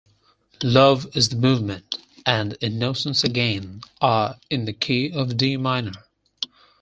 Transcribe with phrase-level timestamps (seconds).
[0.63, 6.07] "Love is the Movement" and "Innocence Again" are in the key of D minor.